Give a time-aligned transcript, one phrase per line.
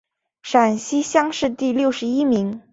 [0.41, 2.63] 陕西乡试第六十一名。